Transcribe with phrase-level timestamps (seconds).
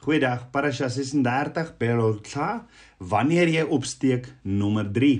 [0.00, 2.62] Goeiedag, Parasha 36 Belotla,
[3.04, 5.10] wanneer jy opsteek nommer 3.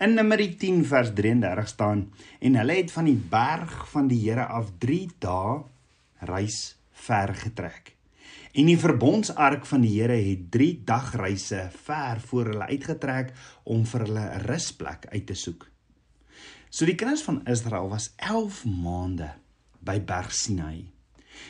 [0.00, 2.06] In Numeri 10 vers 33 staan
[2.40, 5.58] en hulle het van die berg van die Here af 3 dae
[6.32, 6.56] reis
[7.04, 7.92] ver getrek.
[8.56, 13.36] En die verbondsark van die Here het 3 dagreise ver voor hulle uitgetrek
[13.68, 15.68] om vir hulle 'n rusplek uit te soek.
[16.70, 19.34] So die kinders van Israel was 11 maande
[19.84, 20.88] by Berg Sinai.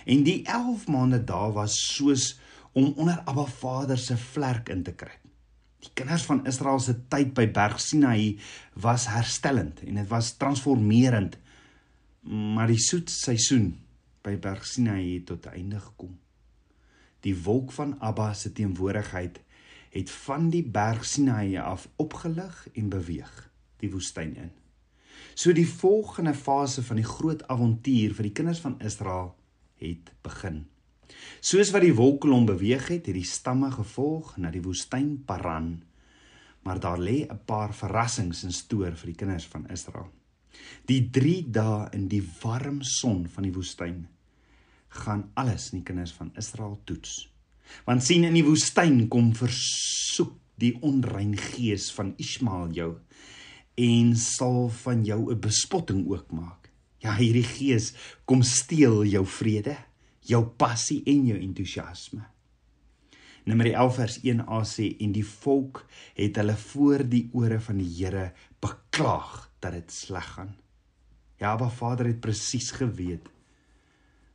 [0.04, 2.42] En die 11 maande daar was soos
[2.74, 5.14] om onder Abba Vader se vlerk in te kry.
[5.84, 8.38] Die kinders van Israel se tyd by Berg Sinai
[8.80, 11.36] was herstellend en dit was transformerend.
[12.24, 13.74] Maar die soet seisoen
[14.24, 16.16] by Berg Sinai het tot einde gekom.
[17.24, 19.40] Die wolk van Abba se teenwoordigheid
[19.94, 23.32] het van die Berg Sinai af opgelig en beweeg
[23.78, 24.50] die woestyn in.
[25.34, 29.34] So die volgende fase van die groot avontuur vir die kinders van Israel
[29.82, 30.64] het begin.
[31.40, 35.82] Soos wat die wolkkolom beweeg het, het die stamme gevolg na die woestyn Paran.
[36.64, 40.10] Maar daar lê 'n paar verrassings in stoor vir die kinders van Israel.
[40.86, 44.06] Die 3 dae in die warm son van die woestyn
[44.88, 47.28] gaan alles in die kinders van Israel toets.
[47.84, 52.90] Want sien in die woestyn kom versoek die onrein gees van Ismael jou
[53.74, 56.70] en sal van jou 'n bespotting ook maak.
[56.98, 57.92] Ja, hierdie gees
[58.24, 59.76] kom steel jou vrede
[60.24, 62.22] jou passie en jou entoesiasme.
[63.44, 65.82] Nummer 11 vers 1a sê en die volk
[66.16, 68.30] het hulle voor die ore van die Here
[68.64, 70.54] beklaag dat dit sleg gaan.
[71.40, 73.28] Ja, maar Vader het presies geweet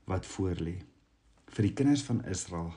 [0.10, 0.78] wat voor lê
[1.50, 2.74] vir die kinders van Israel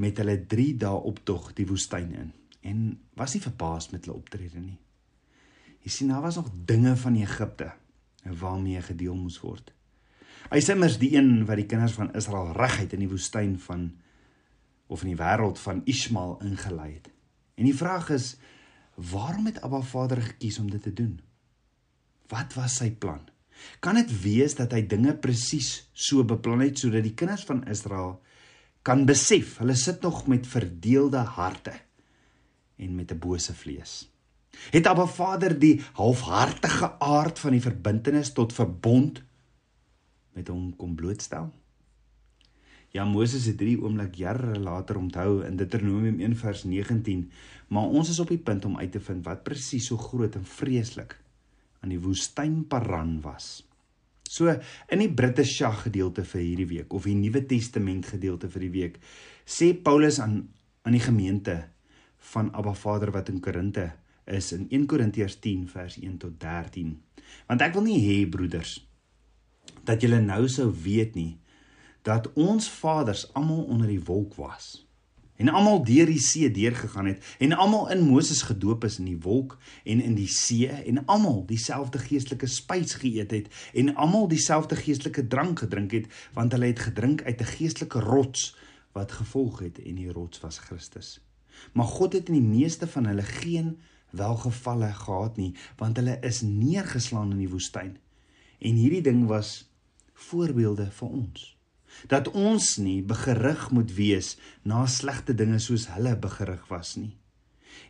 [0.00, 2.32] met hulle 3 dae optog die woestyn in
[2.66, 2.80] en
[3.18, 4.78] was nie verbaas met hulle optrede nie.
[5.84, 7.70] Jy sien daar was nog dinge van Egipte
[8.40, 9.70] waarmee gedeel moes word.
[10.48, 13.90] Hy sê mers die een wat die kinders van Israel reguit in die woestyn van
[14.90, 17.10] of in die wêreld van Ismael ingelei het.
[17.54, 18.34] En die vraag is
[19.10, 21.20] waarom het Abba Vader gekies om dit te doen?
[22.30, 23.22] Wat was sy plan?
[23.84, 28.18] Kan dit wees dat hy dinge presies so beplan het sodat die kinders van Israel
[28.86, 31.74] kan besef hulle sit nog met verdeelde harte
[32.80, 34.08] en met 'n bose vlees?
[34.70, 39.22] Het Abba Vader die halfhartige aard van die verbintenis tot verbond
[40.36, 41.50] met hom kom blootstel.
[42.90, 47.28] Ja Moses het drie oomblik jare later onthou in Deuteronomium 1 vers 19,
[47.68, 50.44] maar ons is op die punt om uit te vind wat presies so groot en
[50.44, 51.14] vreeslik
[51.80, 53.60] aan die woestyn Paran was.
[54.30, 54.50] So
[54.90, 58.98] in die Britische gedeelte vir hierdie week of die Nuwe Testament gedeelte vir die week
[59.46, 60.42] sê Paulus aan
[60.82, 61.56] aan die gemeente
[62.32, 63.90] van Abba Vader wat in Korinte
[64.26, 66.94] is in 1 Korintiërs 10 vers 1 tot 13.
[67.46, 68.78] Want ek wil nie hê broeders
[69.84, 71.38] dat julle nou sou weet nie
[72.06, 74.86] dat ons vaders almal onder die wolk was
[75.40, 79.20] en almal deur die see deurgegaan het en almal in Moses gedoop is in die
[79.24, 83.48] wolk en in die see en almal dieselfde geestelike spys geëet het
[83.82, 88.50] en almal dieselfde geestelike drank gedrink het want hulle het gedrink uit 'n geestelike rots
[88.92, 91.20] wat gevolg het en die rots was Christus.
[91.72, 93.78] Maar God het in die meeste van hulle geen
[94.10, 97.96] welgevalle gehad nie want hulle is neergeslaan in die woestyn.
[98.60, 99.70] En hierdie ding was
[100.28, 101.48] voorbeelde vir ons
[102.06, 107.16] dat ons nie begerig moet wees na slegte dinge soos hulle begerig was nie.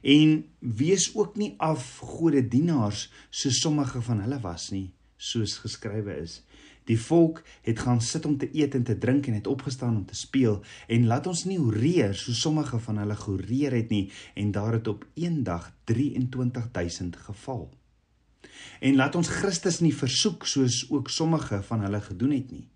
[0.00, 6.16] En wees ook nie af gode dienaars so sommige van hulle was nie, soos geskrywe
[6.22, 6.40] is.
[6.88, 10.06] Die volk het gaan sit om te eet en te drink en het opgestaan om
[10.06, 14.50] te speel en laat ons nie horeer so sommige van hulle gehoreer het nie en
[14.56, 17.68] daar het op een dag 23000 geval.
[18.80, 22.68] En laat ons Christus nie versoek soos ook sommige van hulle gedoen het nie.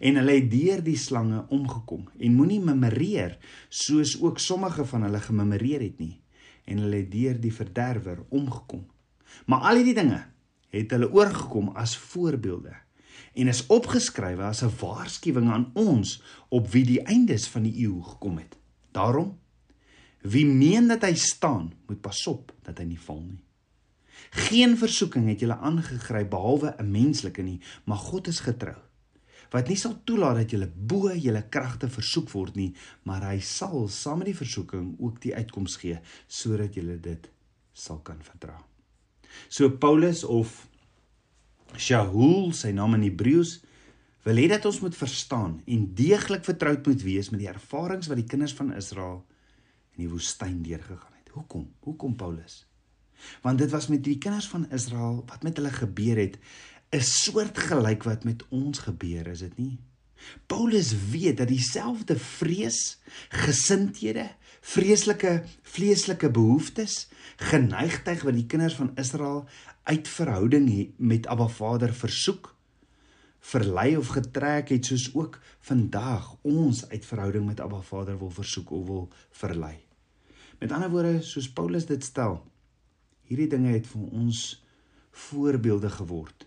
[0.00, 3.36] En hulle het deur die slange omgekom en moenie memoreer
[3.68, 6.20] soos ook sommige van hulle gememoreer het nie.
[6.64, 8.86] En hulle het deur die verderwer omgekom.
[9.46, 10.22] Maar al hierdie dinge
[10.70, 12.76] het hulle oorgekom as voorbeelde
[13.34, 18.02] en is opgeskrywe as 'n waarskuwing aan ons op wie die eindes van die eeu
[18.02, 18.56] gekom het.
[18.92, 19.38] Daarom
[20.22, 23.40] wie meen dat hy staan, moet pasop dat hy nie val nie.
[24.30, 28.76] Geen versoeking het julle aangegryp behalwe 'n menslike nie, maar God is getrou.
[29.50, 33.88] Wat nie sal toelaat dat julle bo julle kragte versoek word nie, maar hy sal
[33.88, 37.30] saam met die versoeking ook die uitkoms gee sodat julle dit
[37.72, 38.54] sal kan verdra.
[39.48, 40.68] So Paulus of
[41.76, 43.60] Shaul, sy naam in Hebreëus,
[44.26, 48.20] wil hê dat ons moet verstaan en deeglik vertroud moet wees met die ervarings wat
[48.20, 49.22] die kinders van Israel
[49.96, 51.32] in die woestyn deurgegaan het.
[51.34, 51.70] Hoekom?
[51.86, 52.64] Hoekom Paulus?
[53.42, 56.38] Want dit was met die kinders van Israel wat met hulle gebeur het,
[56.90, 59.78] 'n soort gelyk wat met ons gebeur, is dit nie?
[60.46, 64.30] Paulus weet dat dieselfde vrees, gesindhede,
[64.60, 69.46] vreeslike vleeslike behoeftes, geneigtheid wat die kinders van Israel
[69.82, 72.54] uit verhouding met Abba Vader versoek,
[73.40, 78.70] verlei of getrek het soos ook vandag ons uit verhouding met Abba Vader wil versoek
[78.70, 79.78] of wil verlei.
[80.58, 82.42] Met ander woorde, soos Paulus dit stel,
[83.30, 84.40] hierdie dinge het vir ons
[85.28, 86.46] voorbeelde geword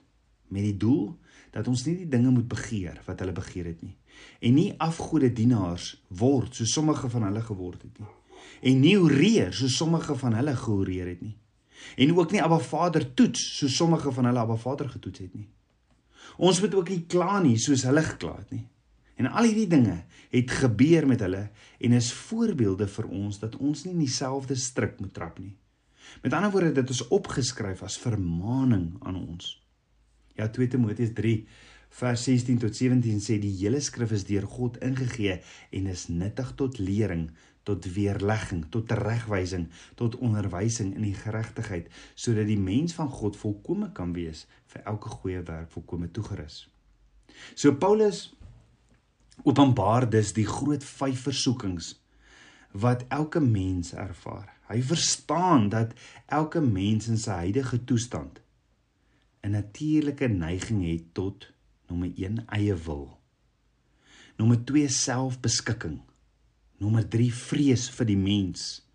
[0.54, 1.14] met die doel
[1.54, 3.96] dat ons nie die dinge moet begeer wat hulle begeer het nie.
[4.44, 8.10] En nie afgode dienaars word so sommige van hulle geword het nie.
[8.70, 11.38] En nie horeer so sommige van hulle gehoreer het nie.
[11.98, 15.48] En ook nie Abba Vader toets so sommige van hulle Abba Vader getoets het nie.
[16.38, 18.66] Ons moet ook nie kla nie soos hulle gekla het nie.
[19.22, 20.00] En al hierdie dinge
[20.34, 21.48] het gebeur met hulle
[21.80, 25.54] en is voorbeelde vir ons dat ons nie in dieselfde strik moet trap nie
[26.22, 29.58] met ander woorde dit is opgeskryf as vermaaning aan ons
[30.34, 31.46] Ja 2 Timoteus 3
[31.94, 35.36] vers 16 tot 17 sê die hele skrif is deur God ingegee
[35.78, 37.28] en is nuttig tot lering,
[37.64, 39.68] tot weerlegging, tot regwysing,
[40.00, 45.14] tot onderwysing in die geregtigheid, sodat die mens van God volkome kan wees vir elke
[45.20, 46.64] goeie werk volkome toegerus.
[47.54, 48.32] So Paulus
[49.46, 51.94] openbaar dus die groot vyf versoekings
[52.74, 54.50] wat elke mens ervaar.
[54.68, 55.94] Hy verstaan dat
[56.26, 58.40] elke mens in sy huidige toestand
[59.44, 61.52] 'n natuurlike neiging het tot
[61.88, 63.20] nommer 1 eie wil.
[64.38, 66.00] Nommer 2 selfbeskikking.
[66.78, 68.88] Nommer 3 vrees vir die mens.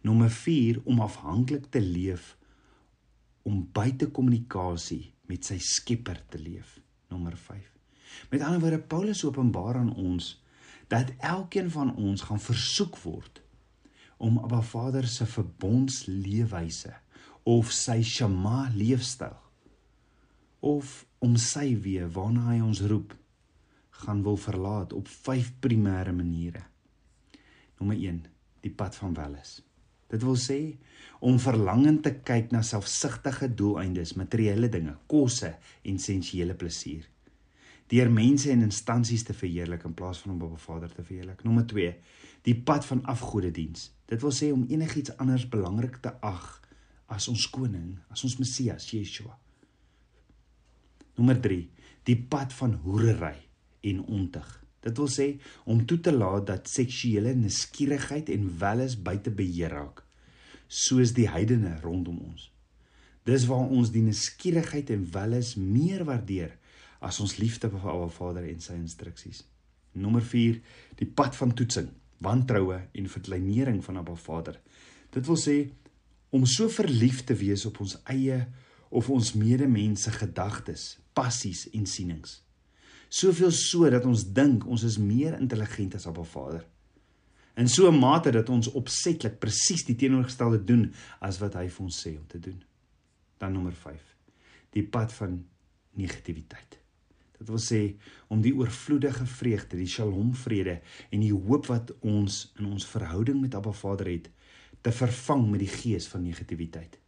[0.00, 2.36] Nommer 4 om afhanklik te leef
[3.42, 6.80] om buite kommunikasie met sy Skepper te leef.
[7.08, 7.72] Nommer 5.
[8.30, 10.34] Met ander woorde Paulus openbaar aan ons
[10.92, 13.42] dat elkeen van ons gaan versoek word
[14.18, 16.94] om Abba Vader se verbondsleefwyse
[17.48, 19.36] of sy Shema leefstyl
[20.60, 23.14] of om sy weë waarna hy ons roep
[24.02, 26.64] gaan wil verlaat op vyf primêre maniere.
[27.78, 28.20] Nommer 1,
[28.62, 29.58] die pad van welis.
[30.08, 30.58] Dit wil sê
[31.20, 37.04] om verlangend te kyk na selfsugtige doeleindes, materiële dinge, kosse en sensuele plesier.
[37.88, 41.44] Deur mense en instansies te verheerlik in plaas van om op Vader te verheerlik.
[41.44, 41.94] Nommer 2,
[42.48, 43.88] die pad van afgodediens.
[44.08, 46.46] Dit wil sê om enigiets anders belangrik te ag
[47.12, 49.34] as ons koning, as ons Messias, Yeshua.
[51.18, 51.58] Nommer 3,
[52.08, 53.36] die pad van hoerery
[53.90, 54.48] en ontug.
[54.84, 55.26] Dit wil sê
[55.68, 60.04] om toe te laat dat seksuele nuuskierigheid en welis buite beheer raak,
[60.68, 62.48] soos die heidene rondom ons.
[63.28, 66.54] Dis waar ons die nuuskierigheid en welis meer waardeer
[67.04, 69.42] as ons liefde vir Abba Vader en sy instruksies.
[69.98, 70.62] Nommer 4,
[71.00, 74.60] die pad van toetsing, wantroue en verkleinering van Abba Vader.
[75.10, 75.58] Dit wil sê
[76.34, 78.42] om so verlief te wees op ons eie
[78.88, 82.40] of ons medemense gedagtes, passies en sienings.
[83.08, 86.64] Soveel so dat ons dink ons is meer intelligent as Abba Vader.
[87.58, 91.84] In so 'n mate dat ons opsetlik presies die teenoorgestelde doen as wat hy vir
[91.84, 92.62] ons sê om te doen.
[93.38, 94.00] Dan nommer 5.
[94.70, 95.44] Die pad van
[95.94, 96.77] negativiteit.
[97.38, 97.82] Dit wil sê
[98.28, 100.80] om die oorvloedige vreugde, die Shalom vrede
[101.10, 104.30] en die hoop wat ons in ons verhouding met Abba Vader het,
[104.82, 106.98] te vervang met die gees van negativiteit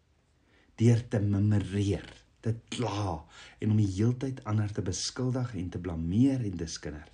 [0.80, 2.06] deur te memoreer,
[2.40, 3.18] te kla
[3.60, 7.04] en om die heeltyd ander te beskuldig en te blameer en te skinder.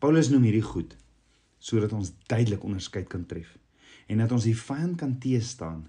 [0.00, 0.96] Paulus noem hierdie goed
[1.60, 3.52] sodat ons duidelik onderskeid kan tref
[4.08, 5.84] en dat ons die vyand kan teestaan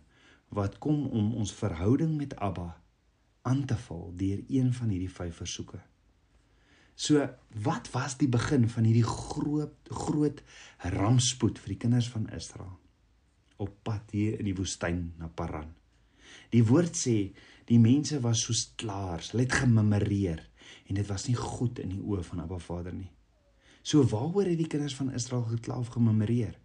[0.52, 2.74] wat kom om ons verhouding met Abba
[3.48, 5.80] aan te val deur een van hierdie vyf versoeke.
[6.96, 7.24] So,
[7.64, 10.42] wat was die begin van hierdie groot groot
[10.94, 12.78] rampspoed vir die kinders van Israel
[13.62, 15.72] op pad hier in die woestyn na Paran?
[16.52, 17.32] Die woord sê
[17.70, 20.44] die mense was soos klaars, hulle het gememoreer
[20.88, 23.10] en dit was nie goed in die oë van Abba Vader nie.
[23.82, 26.58] So waaroor het die kinders van Israel gekla of gememoreer?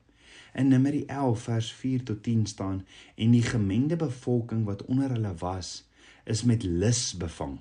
[0.56, 2.83] In Numeri 11 vers 4 tot 10 staan
[3.14, 5.85] en die gemengde bevolking wat onder hulle was
[6.25, 7.59] is met lus bevang.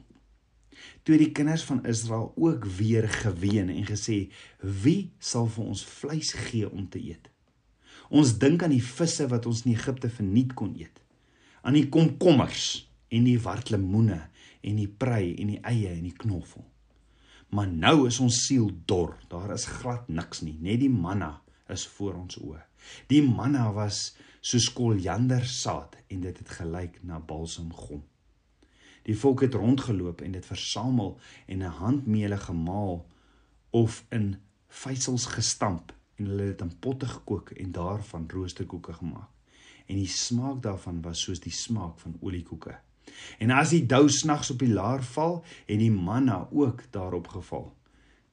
[1.03, 6.33] Toe die kinders van Israel ook weer geween en gesê: "Wie sal vir ons vleis
[6.33, 7.29] gee om te eet?"
[8.09, 11.01] Ons dink aan die visse wat ons in Egipte verniet kon eet
[11.65, 14.19] aan die komkommers en die wartlemoene
[14.65, 16.63] en die prei en die eie en die knoffel.
[17.53, 19.15] Maar nou is ons siel dor.
[19.29, 21.39] Daar is glad niks nie, net die manna
[21.73, 22.61] is voor ons oë.
[23.09, 24.11] Die manna was
[24.45, 28.03] soos koljander saad en dit het gelyk na balsamgom.
[29.05, 33.05] Die volk het rondgeloop en dit versamel en 'n handmeele gemaal
[33.69, 34.35] of in
[34.67, 39.29] vysels gestamp en hulle het in potte gekook en daarvan roosterkoeke gemaak
[39.85, 42.79] en die smaak daarvan was soos die smaak van oliekoeke.
[43.37, 47.73] En as die dou snags op die laar val en die manna ook daarop geval,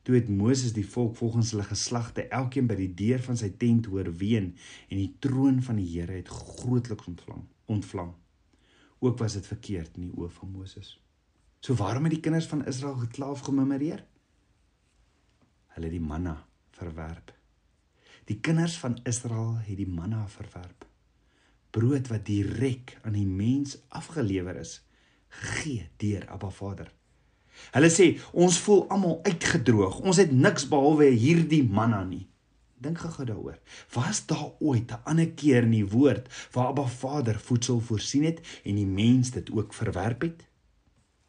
[0.03, 3.87] Toe het Moses die volk volgens hulle geslagte elkeen by die deur van sy tent
[3.87, 4.49] hoor ween
[4.89, 7.45] en die troon van die Here het grootliks ontvlam.
[7.71, 8.11] Ontvlam.
[9.03, 10.95] Ook was dit verkeerd in die oë van Moses.
[11.63, 14.05] So waarom het die kinders van Israel gekla of gemurmureer?
[15.75, 16.37] Hulle het die manna
[16.79, 17.33] verwerp.
[18.31, 20.87] Die kinders van Israel het die manna verwerp.
[21.75, 24.79] Brood wat direk aan die mens afgelewer is,
[25.29, 26.93] gegee deur Abba Vader.
[27.75, 29.99] Hulle sê ons voel almal uitgedroog.
[30.07, 32.29] Ons het niks behalwe hierdie manna nie.
[32.83, 33.59] Dink gou daaroor.
[33.95, 38.41] Was daar ooit 'n ander keer in die woord waar Abba Vader voedsel voorsien het
[38.65, 40.47] en die mens dit ook verwerp het?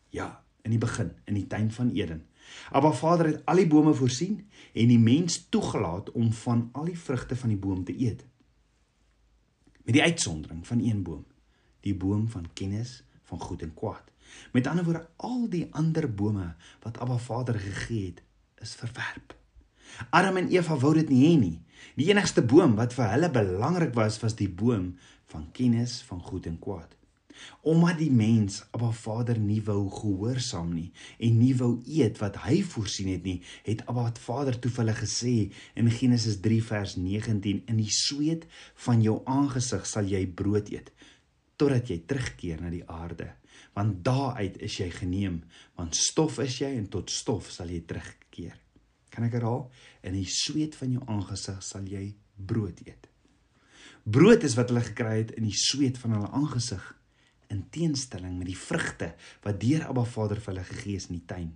[0.10, 2.26] Ja, in die begin, in die tuin van Eden.
[2.72, 7.00] Abba Vader het al die bome voorsien en die mens toegelaat om van al die
[7.00, 8.26] vrugte van die boom te eet.
[9.84, 11.26] Met die uitsondering van een boom,
[11.80, 14.12] die boom van kennis van goed en kwaad.
[14.52, 18.24] Met ander woorde, al die ander bome wat Abba Vader gegee het,
[18.56, 19.43] is verwerp.
[20.10, 21.58] Adam en Eva wou dit nie hê nie.
[22.00, 24.94] Die enigste boom wat vir hulle belangrik was, was die boom
[25.34, 26.96] van kennis van goed en kwaad.
[27.62, 32.62] Omdat die mens Abba Vader nie wou gehoorsaam nie en nie wou eet wat hy
[32.74, 35.36] voorsien het nie, het Abba Vader toe vir hulle gesê
[35.80, 38.48] in Genesis 3 vers 19: "In die sweet
[38.86, 40.94] van jou aangesig sal jy brood eet
[41.58, 43.30] totdat jy terugkeer na die aarde,
[43.74, 45.44] want daaruit is jy geneem,
[45.78, 48.62] want stof is jy en tot stof sal jy terugkeer."
[49.13, 49.67] Kan ek herhaal?
[50.01, 53.10] In die sweet van jou aangesig sal jy brood eet.
[54.03, 56.84] Brood is wat hulle gekry het in die sweet van hulle aangesig
[57.53, 59.12] in teenstelling met die vrugte
[59.43, 61.51] wat deur Abba Vader vir hulle gegee is in die tuin.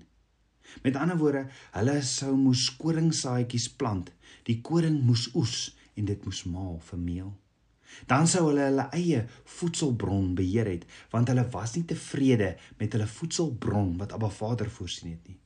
[0.84, 4.12] Met ander woorde, hulle sou moes koringsaadjies plant,
[4.46, 7.34] die koring moes oes en dit moes maal vir meel.
[8.08, 9.24] Dan sou hulle hulle eie
[9.58, 15.16] voedselbron beheer het, want hulle was nie tevrede met hulle voedselbron wat Abba Vader voorsien
[15.16, 15.40] het nie.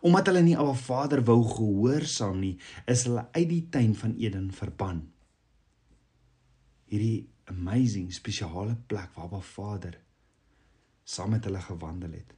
[0.00, 4.50] Omdat hulle nie Abba Vader wou gehoorsaam nie, is hulle uit die tuin van Eden
[4.54, 5.04] verban.
[6.86, 10.00] Hierdie amazing spesiale plek waar Abba Vader
[11.06, 12.36] saam met hulle gewandel het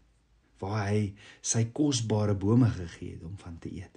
[0.58, 1.02] waar hy
[1.44, 3.94] sy kosbare bome gegee het om van te eet.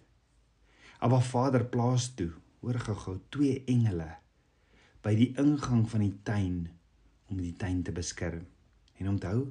[1.01, 2.29] Abba Vader plaas toe,
[2.62, 4.10] hoor gou-gou, twee engele
[5.01, 6.58] by die ingang van die tuin
[7.31, 8.46] om die tuin te beskerm.
[9.01, 9.50] En onthou,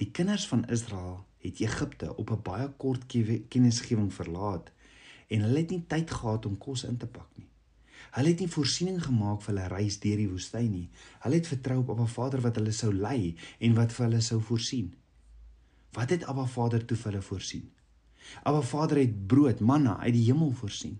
[0.00, 3.06] die kinders van Israel het Egipte op 'n baie kort
[3.48, 4.72] kennisgewing verlaat
[5.28, 7.48] en hulle het nie tyd gehad om kos in te pak nie.
[8.12, 10.88] Hulle het nie voorsiening gemaak vir hulle reis deur die woestyn nie.
[11.24, 14.40] Hulle het vertrou op Abba Vader wat hulle sou lei en wat vir hulle sou
[14.40, 14.90] voorsien.
[15.96, 17.70] Wat het Abba Vader toe vir hulle voorsien?
[18.42, 20.98] Abba Vader het brood, manna uit die hemel voorsien.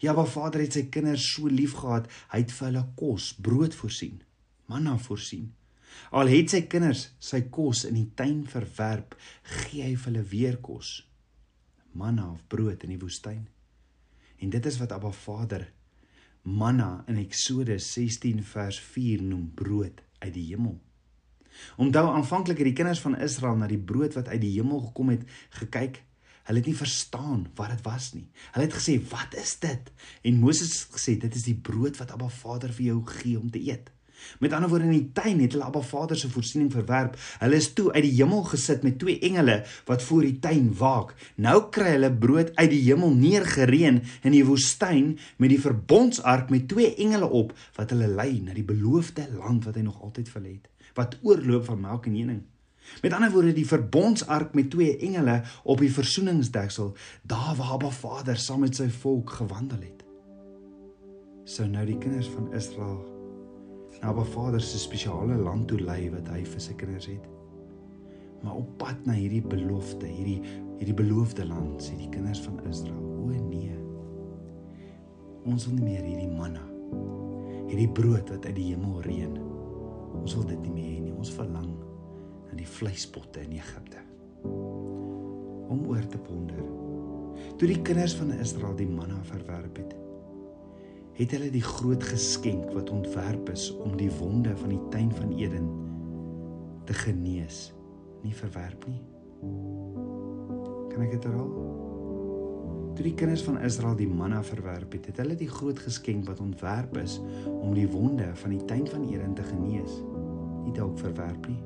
[0.00, 4.20] Ja, Abba Vader het sy kinders so liefgehad, hy het vir hulle kos, brood voorsien,
[4.68, 5.48] manna voorsien.
[6.10, 11.00] Al het sy kinders sy kos in die tuin verwerp, gee hy hulle weer kos.
[11.92, 13.46] Manna of brood in die woestyn.
[14.40, 15.68] En dit is wat Abba Vader
[16.42, 20.78] manna in Eksodus 16 vers 4 noem brood uit die hemel.
[21.76, 25.12] Onthou aanvanklik het die kinders van Israel na die brood wat uit die hemel gekom
[25.12, 25.26] het
[25.60, 26.00] gekyk.
[26.48, 28.26] Hulle het nie verstaan wat dit was nie.
[28.54, 29.92] Hulle het gesê, "Wat is dit?"
[30.22, 33.50] En Moses het gesê, "Dit is die brood wat Abba Vader vir jou gee om
[33.50, 33.90] te eet."
[34.40, 37.16] Met ander woorde in die tuin het hulle Abba Vader se voorsiening verwerp.
[37.40, 41.14] Hulle is toe uit die hemel gesit met twee engele wat voor die tuin waak.
[41.36, 46.68] Nou kry hulle brood uit die hemel neergereën in die woestyn met die verbondsark met
[46.68, 50.46] twee engele op wat hulle lei na die beloofde land wat hy nog altyd vir
[50.46, 52.42] het, wat oorloop van melk en honing.
[53.02, 58.36] Met ander woorde die verbondsark met twee engele op die versoeningsdeksel, daar waar Abba Vader
[58.36, 60.04] saam met sy volk gewandel het.
[61.44, 63.09] So nou die kinders van Israel
[64.00, 67.26] Abba Vader se spesiale land toe lei wat hy vir sy kinders het.
[68.40, 70.40] Maar op pad na hierdie belofte, hierdie
[70.80, 73.76] hierdie beloofde land, sê die kinders van Israel: "O nee.
[75.44, 76.64] Ons wil nie meer hierdie manna,
[77.68, 79.36] hierdie brood wat uit die hemel reën.
[80.16, 81.16] Ons wil dit nie meer hê nie.
[81.20, 81.68] Ons verlang
[82.48, 84.00] na die vleispotte in Egipte."
[85.70, 86.64] Om oor te ponder.
[87.60, 89.92] Toe die kinders van Israel die manna verwerp het,
[91.20, 95.34] het hulle die groot geskenk wat ontwerp is om die wonde van die tuin van
[95.36, 95.66] Eden
[96.88, 97.74] te genees,
[98.24, 99.02] nie verwerp nie.
[100.90, 101.50] Kan ek dit herhaal?
[102.96, 106.40] Toe die kinders van Israel die manna verwerp het, het hulle die groot geskenk wat
[106.40, 107.18] ontwerp is
[107.52, 110.00] om die wonde van die tuin van Eden te genees,
[110.64, 111.60] nie dalk verwerp nie.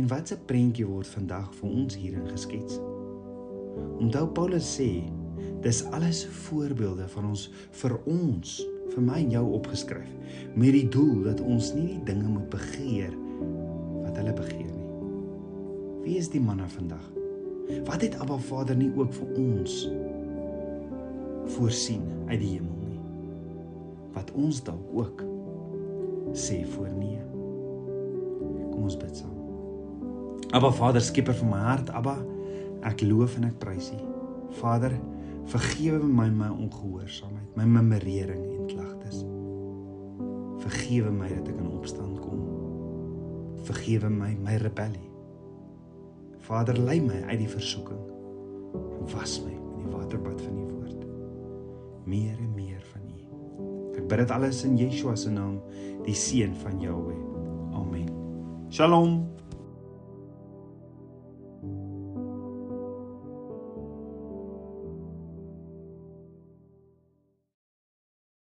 [0.00, 2.80] En wat 'n prentjie word vandag vir ons hierin geskets.
[4.00, 5.04] Onthou Paulus sê
[5.64, 7.46] Dis alles voorbeelde van ons
[7.82, 8.54] vir ons,
[8.90, 10.10] vir my en jou opgeskryf
[10.58, 13.12] met die doel dat ons nie die dinge moet begeer
[14.02, 14.88] wat hulle begeer nie.
[16.04, 17.04] Wie is die manne vandag?
[17.86, 19.84] Wat het Abba Vader nie ook vir ons
[21.54, 22.98] voorsien uit die hemel nie?
[24.16, 25.22] Wat ons dalk ook
[26.34, 27.20] sê voor nee.
[28.72, 29.36] Kom ons bid saam.
[30.50, 32.16] Abba Vader, skieper van my hart, Abba,
[32.86, 33.98] ek loof en ek prys U.
[34.58, 34.96] Vader,
[35.48, 39.24] vergewe my my ongehoorsaamheid, my memorering en klagtes.
[40.60, 42.42] Vergewe my dat ek in opstand kom.
[43.68, 45.08] Vergewe my my rebellie.
[46.44, 48.00] Vader, lei my uit die versoeking
[49.00, 51.04] en was my in die waterbad van U woord.
[52.04, 53.20] Meer en meer van U.
[53.98, 55.60] Ek bid dit alles in Yeshua se naam,
[56.06, 57.20] die seun van Jahweh.
[57.76, 58.10] Amen.
[58.70, 59.39] Shalom.